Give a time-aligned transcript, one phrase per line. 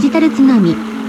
[0.00, 0.99] ジタル津波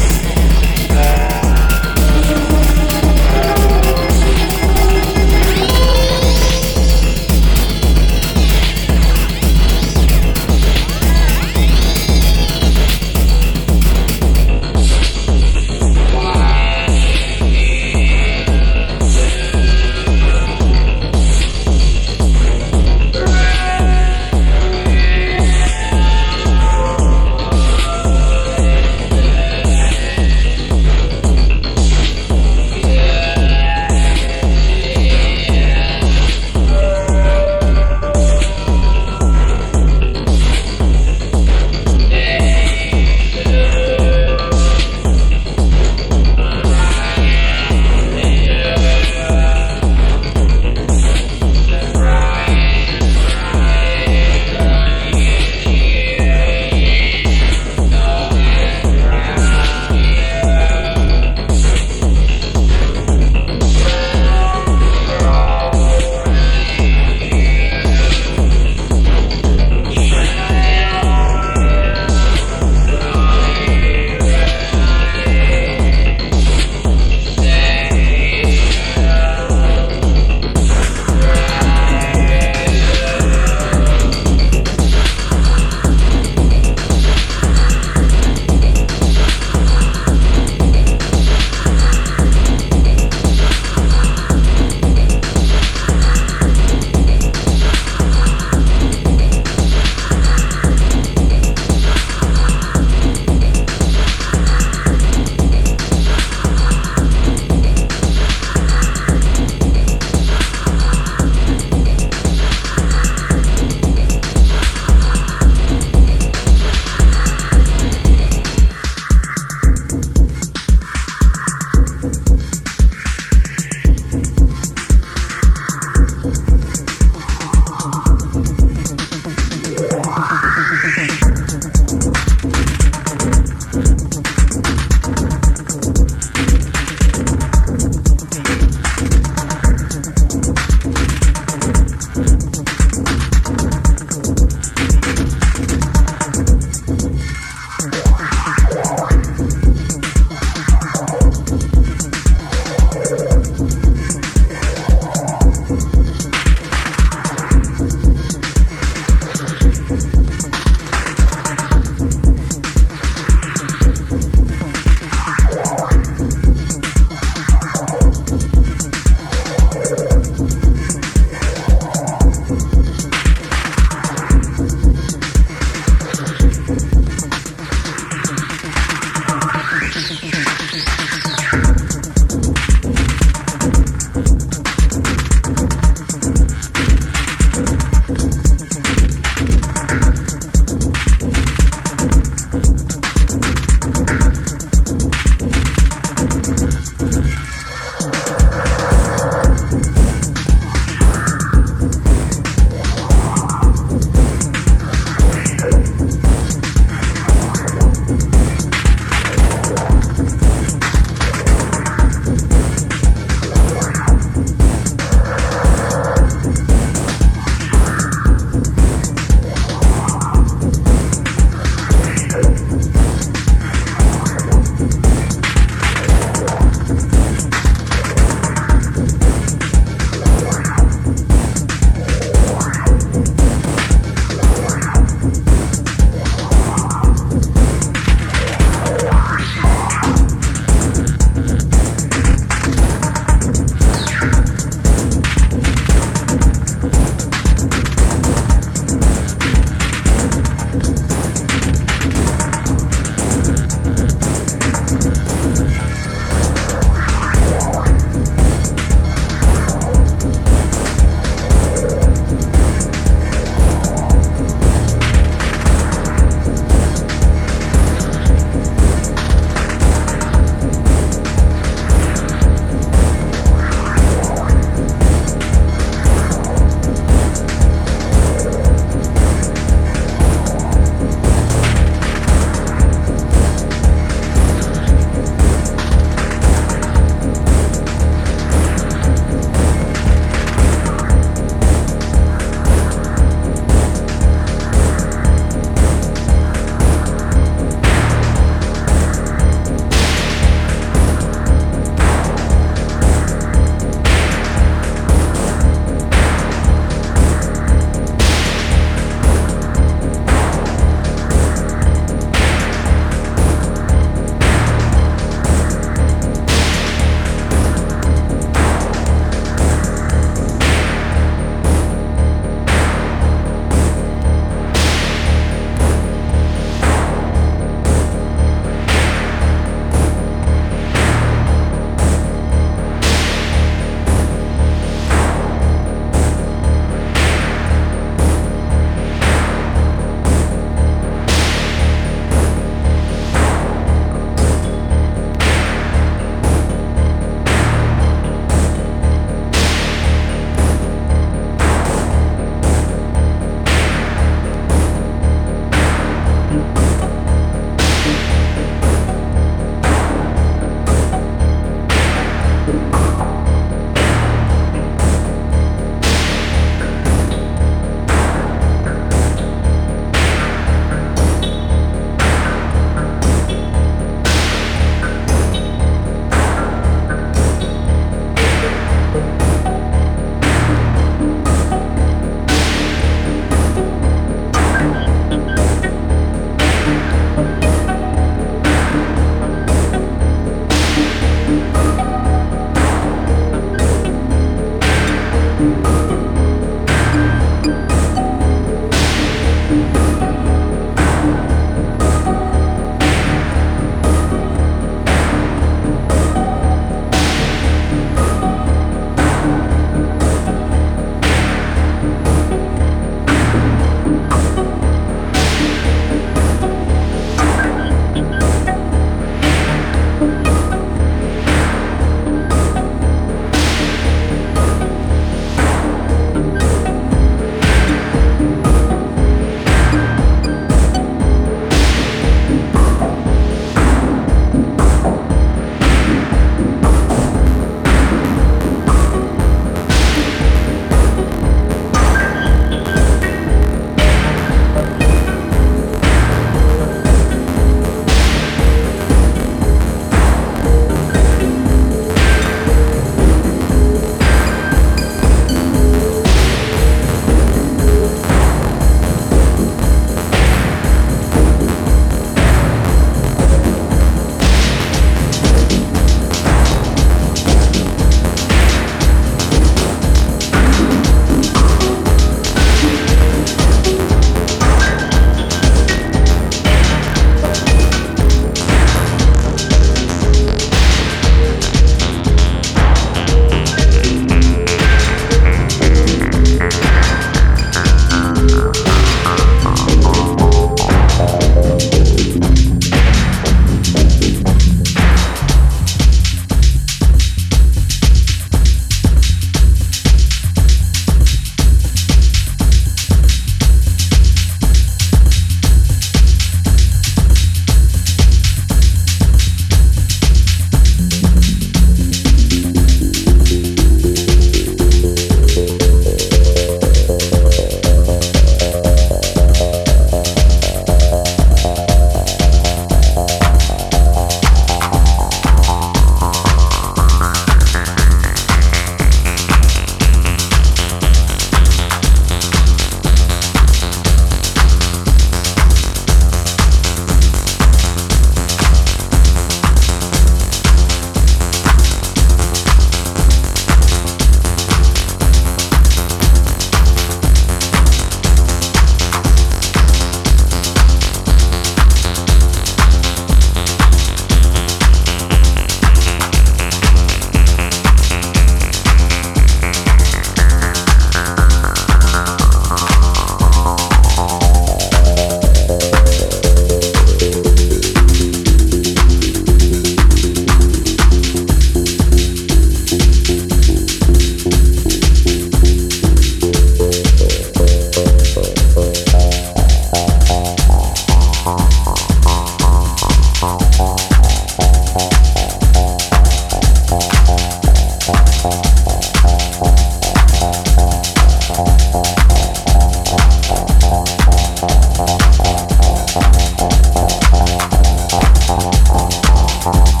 [599.71, 600.00] hall.